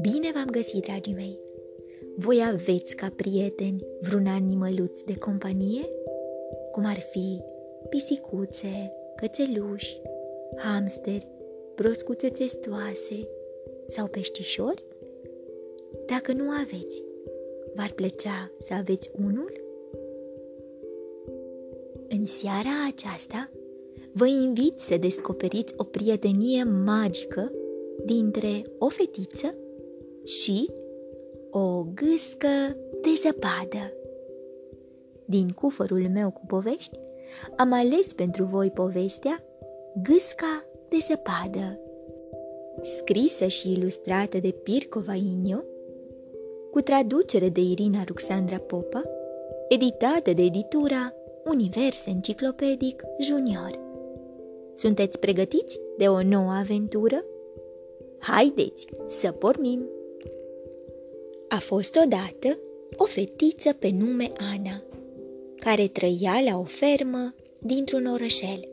[0.00, 1.38] Bine v-am găsit, dragii mei!
[2.16, 5.88] Voi aveți ca prieteni vreun animăluț de companie?
[6.70, 7.42] Cum ar fi
[7.88, 10.00] pisicuțe, cățeluși,
[10.56, 11.28] hamsteri,
[11.74, 13.28] broscuțe testoase
[13.84, 14.84] sau peștișori?
[16.06, 17.02] Dacă nu aveți,
[17.74, 19.60] v-ar plăcea să aveți unul?
[22.08, 23.50] În seara aceasta,
[24.12, 27.52] vă invit să descoperiți o prietenie magică
[28.04, 29.48] dintre o fetiță
[30.24, 30.70] și
[31.50, 33.92] o gâscă de zăpadă.
[35.24, 36.98] Din cufărul meu cu povești,
[37.56, 39.44] am ales pentru voi povestea
[40.02, 41.80] Gâsca de zăpadă,
[42.82, 45.64] scrisă și ilustrată de Pirco Vainio,
[46.70, 49.02] cu traducere de Irina Ruxandra Popa,
[49.68, 53.91] editată de editura Univers Enciclopedic Junior.
[54.74, 57.24] Sunteți pregătiți de o nouă aventură?
[58.18, 59.88] Haideți să pornim!
[61.48, 62.58] A fost odată
[62.96, 64.82] o fetiță pe nume Ana,
[65.56, 68.68] care trăia la o fermă dintr-un orășel.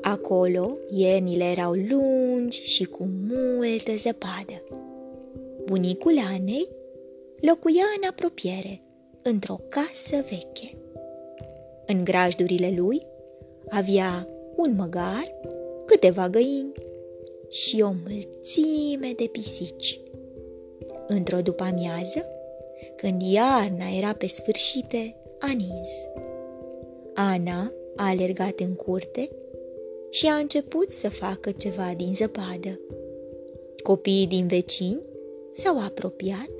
[0.00, 4.62] Acolo iernile erau lungi și cu multă zăpadă.
[5.64, 6.68] Bunicul Anei
[7.40, 8.82] locuia în apropiere,
[9.22, 10.76] într-o casă veche.
[11.86, 13.02] În grajdurile lui
[13.70, 15.34] avea un măgar,
[15.84, 16.72] câteva găini
[17.48, 20.00] și o mulțime de pisici.
[21.06, 22.26] Într-o după-amiază,
[22.96, 25.90] când iarna era pe sfârșite, a nins.
[27.14, 29.30] Ana a alergat în curte
[30.10, 32.80] și a început să facă ceva din zăpadă.
[33.82, 35.00] Copiii din vecini
[35.52, 36.50] s-au apropiat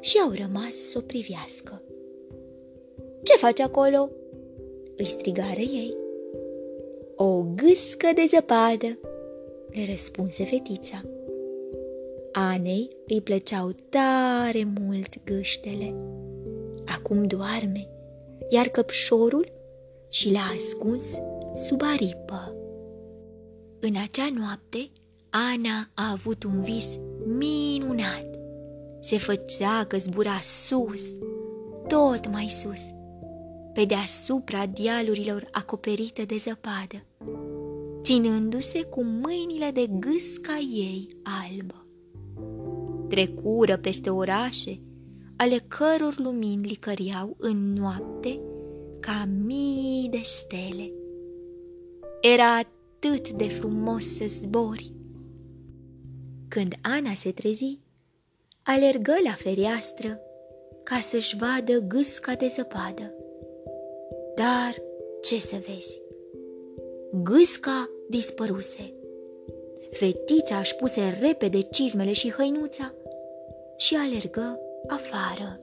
[0.00, 1.82] și au rămas să o privească.
[3.22, 4.10] Ce faci acolo?"
[4.96, 5.99] îi strigară ei.
[7.22, 8.98] O gâscă de zăpadă,
[9.68, 11.02] le răspunse fetița.
[12.32, 15.94] Anei îi plăceau tare mult gâștele.
[16.86, 17.88] Acum doarme,
[18.48, 19.52] iar căpșorul
[20.08, 21.06] și l-a ascuns
[21.52, 22.54] sub aripă.
[23.80, 24.90] În acea noapte,
[25.30, 26.86] Ana a avut un vis
[27.24, 28.26] minunat.
[29.00, 31.02] Se făcea că zbura sus,
[31.86, 32.82] tot mai sus,
[33.74, 37.06] pe deasupra dialurilor acoperite de zăpadă,
[38.02, 41.86] ținându-se cu mâinile de gâsca ei albă.
[43.08, 44.80] Trecură peste orașe,
[45.36, 48.40] ale căror lumini licăriau în noapte
[49.00, 50.92] ca mii de stele.
[52.20, 54.92] Era atât de frumos să zbori.
[56.48, 57.78] Când Ana se trezi,
[58.62, 60.20] alergă la fereastră
[60.82, 63.14] ca să-și vadă gâsca de zăpadă.
[64.40, 64.82] Dar
[65.20, 66.00] ce să vezi?
[67.22, 68.94] Gâsca dispăruse.
[69.90, 72.94] Fetița își puse repede cizmele și hăinuța
[73.76, 75.60] și alergă afară.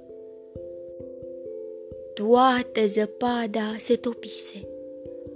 [2.13, 4.67] Toată zăpada se topise.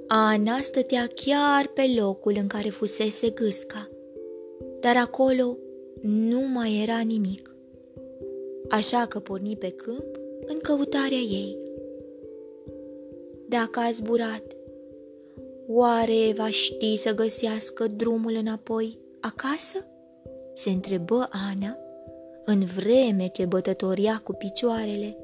[0.07, 3.89] Ana stătea chiar pe locul în care fusese gâsca,
[4.79, 5.57] dar acolo
[6.01, 7.55] nu mai era nimic.
[8.69, 11.70] Așa că porni pe câmp în căutarea ei.
[13.59, 14.43] Dacă a zburat,
[15.67, 19.85] oare va ști să găsească drumul înapoi acasă?
[20.53, 21.77] Se întrebă Ana,
[22.45, 25.17] în vreme ce bătătoria cu picioarele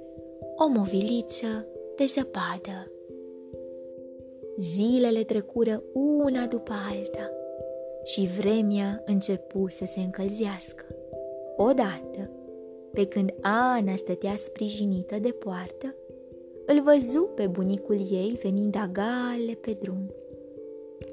[0.55, 2.91] o moviliță de zăpadă.
[4.57, 7.31] Zilele trecură una după alta
[8.03, 10.85] și vremea începu să se încălzească.
[11.57, 12.31] Odată,
[12.93, 15.95] pe când Ana stătea sprijinită de poartă,
[16.67, 20.13] îl văzu pe bunicul ei venind agale pe drum.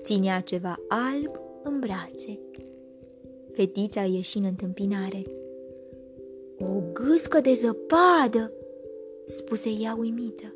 [0.02, 2.38] Ținea ceva alb în brațe.
[3.52, 5.22] Fetița ieși în întâmpinare.
[6.58, 8.52] O gâscă de zăpadă!"
[9.24, 10.54] spuse ea uimită.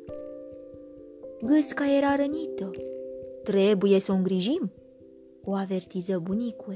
[1.41, 2.71] Gâsca era rănită.
[3.43, 4.71] Trebuie să o îngrijim,
[5.43, 6.75] o avertiză bunicul.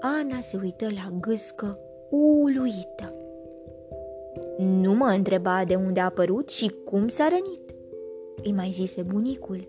[0.00, 1.78] Ana se uită la gâscă
[2.10, 3.27] uluită.
[4.58, 7.74] Nu mă întreba de unde a apărut și cum s-a rănit,
[8.42, 9.68] îi mai zise bunicul,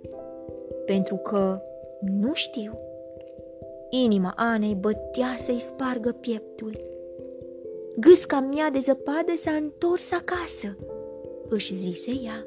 [0.85, 1.61] pentru că
[2.01, 2.79] nu știu.
[3.89, 6.71] Inima Anei bătea să-i spargă pieptul.
[7.97, 10.77] Gâsca mea de zăpadă s-a întors acasă,
[11.49, 12.45] își zise ea.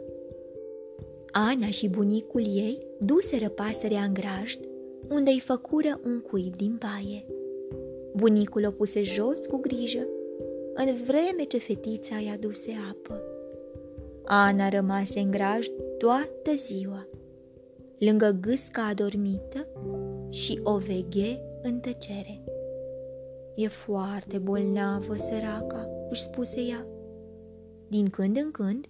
[1.31, 4.61] Ana și bunicul ei duseră pasărea în grajd,
[5.09, 7.27] unde îi făcură un cuib din paie.
[8.17, 10.07] Bunicul o puse jos cu grijă,
[10.75, 13.23] în vreme ce fetița i-a duse apă.
[14.25, 17.07] Ana rămase în grajd toată ziua.
[17.99, 19.67] lângă gâsca adormită
[20.31, 22.45] și o veghe în tăcere.
[23.55, 26.87] E foarte bolnavă, săraca, își spuse ea.
[27.89, 28.87] Din când în când,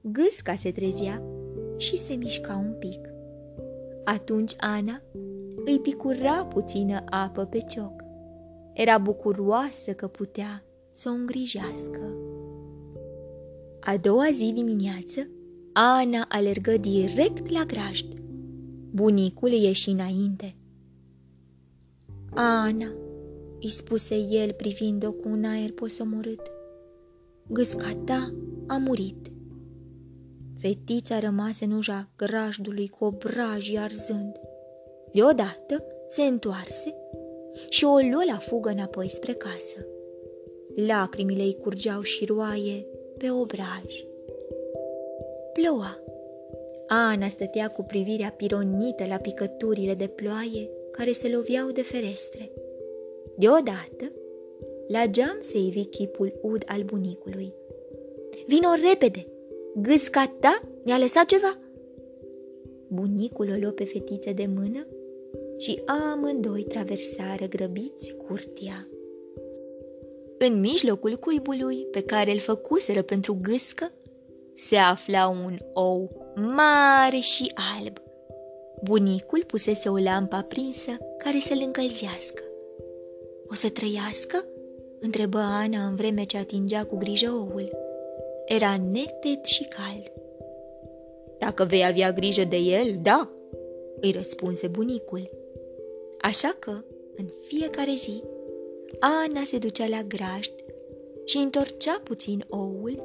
[0.00, 1.22] gâsca se trezea
[1.76, 3.08] și se mișca un pic.
[4.04, 5.02] Atunci Ana
[5.64, 8.02] îi picura puțină apă pe cioc.
[8.72, 12.00] Era bucuroasă că putea să o îngrijească.
[13.80, 15.28] A doua zi dimineață,
[15.72, 18.20] Ana alergă direct la grajd.
[18.90, 20.56] Bunicul ieși înainte.
[22.34, 22.92] Ana,
[23.60, 26.50] îi spuse el privind-o cu un aer posomorât,
[27.46, 28.34] gâsca ta
[28.66, 29.32] a murit.
[30.58, 34.36] Fetița rămase în ușa grajdului cu obrajii arzând.
[35.12, 36.94] Deodată se întoarse
[37.68, 39.86] și o luă la fugă înapoi spre casă.
[40.74, 42.86] Lacrimile îi curgeau și roaie
[43.18, 44.04] pe obraj.
[45.52, 45.98] Ploua.
[46.86, 52.50] Ana stătea cu privirea pironită la picăturile de ploaie care se loveau de ferestre.
[53.36, 54.12] Deodată,
[54.88, 57.54] la geam se ivi chipul ud al bunicului.
[58.46, 59.26] Vino repede!
[59.74, 61.58] Gâsca ta ne-a lăsat ceva!"
[62.88, 64.86] Bunicul o luă pe fetiță de mână
[65.58, 68.88] și amândoi traversară grăbiți curtea.
[70.48, 73.92] În mijlocul cuibului pe care îl făcuseră pentru gâscă,
[74.54, 77.98] se afla un ou mare și alb.
[78.84, 82.42] Bunicul pusese o lampă aprinsă care să-l încălzească.
[83.48, 84.44] O să trăiască?"
[85.00, 87.68] întrebă Ana în vreme ce atingea cu grijă oul.
[88.46, 90.12] Era neted și cald.
[91.38, 93.30] Dacă vei avea grijă de el, da,
[94.00, 95.30] îi răspunse bunicul.
[96.20, 96.84] Așa că,
[97.16, 98.22] în fiecare zi,
[99.00, 100.54] Ana se ducea la grajd
[101.24, 103.02] și întorcea puțin oul,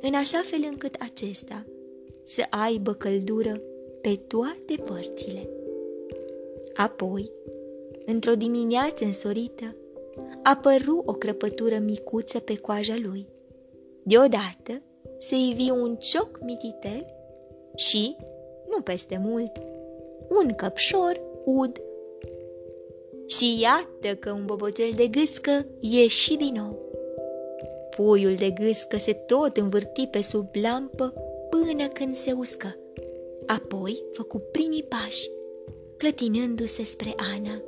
[0.00, 1.66] în așa fel încât acesta
[2.22, 3.60] să aibă căldură
[4.00, 5.48] pe toate părțile.
[6.74, 7.30] Apoi,
[8.06, 9.76] într-o dimineață însorită,
[10.42, 13.26] apăru o crăpătură micuță pe coaja lui.
[14.02, 14.82] Deodată
[15.18, 17.06] se ivi un cioc mititel
[17.76, 18.16] și,
[18.68, 19.52] nu peste mult,
[20.28, 21.82] un căpșor ud.
[23.28, 26.78] Și iată că un bobocel de gâscă ieși din nou.
[27.96, 31.14] Puiul de gâscă se tot învârti pe sub lampă
[31.50, 32.76] până când se uscă.
[33.46, 35.30] Apoi făcu primii pași,
[35.96, 37.62] clătinându-se spre Ana.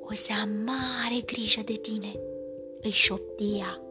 [0.00, 2.20] O să am mare grijă de tine,
[2.82, 3.82] îi șoptia.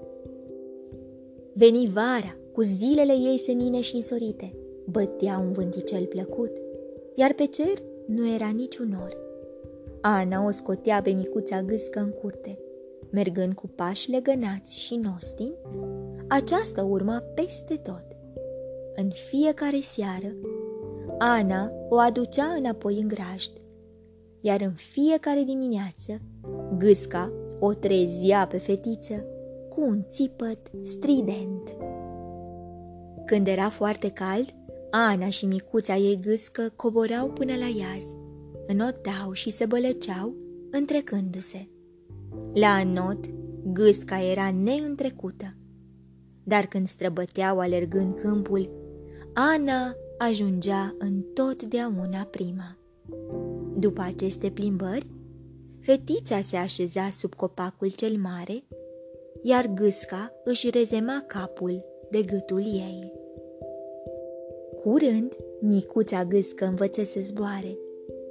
[1.53, 4.55] Veni vara, cu zilele ei senine și însorite.
[4.85, 6.51] Bătea un vânticel plăcut,
[7.15, 9.26] iar pe cer nu era niciun nor.
[10.01, 12.59] Ana o scotea pe micuța gâscă în curte.
[13.11, 15.57] Mergând cu pași legănați și nostini,
[16.27, 18.05] aceasta urma peste tot.
[18.95, 20.35] În fiecare seară,
[21.17, 23.51] Ana o aducea înapoi în grajd,
[24.41, 26.21] iar în fiecare dimineață,
[26.77, 29.25] gâsca o trezea pe fetiță
[29.69, 31.75] cu un țipăt strident.
[33.25, 34.55] Când era foarte cald,
[34.91, 38.15] Ana și micuța ei gâscă coborau până la iaz,
[38.67, 40.35] înotau și se bălăceau,
[40.71, 41.67] întrecându-se.
[42.53, 43.19] La înot,
[43.73, 45.55] gâsca era neîntrecută,
[46.43, 48.69] dar când străbăteau alergând câmpul,
[49.33, 52.77] Ana ajungea întotdeauna prima.
[53.77, 55.07] După aceste plimbări,
[55.79, 58.63] fetița se așeza sub copacul cel mare,
[59.41, 63.11] iar gâsca își rezema capul de gâtul ei.
[64.83, 67.77] Curând, micuța gâscă învăță să zboare.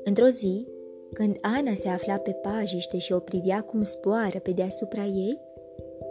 [0.08, 0.66] Într-o zi,
[1.12, 5.40] când Ana se afla pe pajiște și o privea cum zboară pe deasupra ei,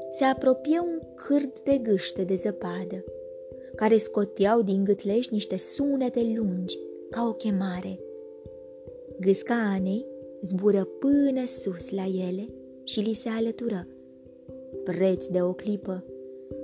[0.09, 3.03] se apropie un cârd de gâște de zăpadă,
[3.75, 6.77] care scoteau din gâtleș niște sunete lungi,
[7.09, 7.99] ca o chemare.
[9.19, 10.05] Gâsca Anei
[10.41, 13.87] zbură până sus la ele și li se alătură.
[14.83, 16.05] Preț de o clipă,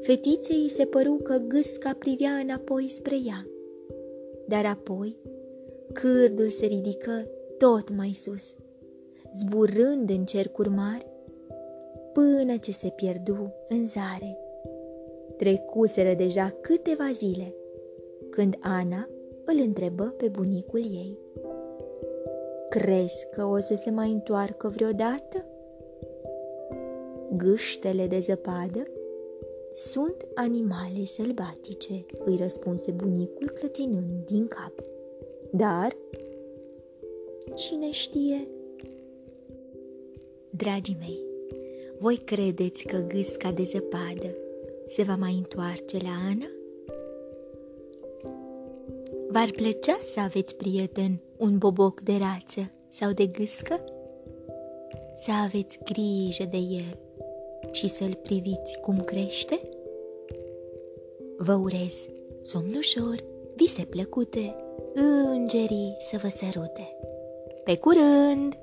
[0.01, 3.47] fetiței se păru că gâsca privea înapoi spre ea.
[4.47, 5.17] Dar apoi,
[5.93, 8.55] cârdul se ridică tot mai sus,
[9.33, 11.07] zburând în cercuri mari,
[12.13, 14.37] până ce se pierdu în zare.
[15.37, 17.55] Trecuseră deja câteva zile,
[18.29, 19.09] când Ana
[19.45, 21.17] îl întrebă pe bunicul ei.
[22.69, 25.45] Crezi că o să se mai întoarcă vreodată?
[27.37, 28.83] Gâștele de zăpadă
[29.73, 34.90] sunt animale sălbatice, îi răspunse bunicul clătinând din cap.
[35.53, 35.95] Dar,
[37.55, 38.47] cine știe?
[40.49, 41.19] Dragii mei,
[41.99, 44.35] voi credeți că gâsca de zăpadă
[44.87, 46.49] se va mai întoarce la Ana?
[49.29, 53.83] V-ar plăcea să aveți prieten un boboc de rață sau de gâscă?
[55.15, 56.99] Să aveți grijă de el
[57.71, 59.59] și să-l priviți cum crește?
[61.37, 62.07] Vă urez
[62.41, 63.23] somn ușor,
[63.55, 64.55] vise plăcute,
[64.93, 66.95] îngerii să vă sărute.
[67.63, 68.53] Pe curând!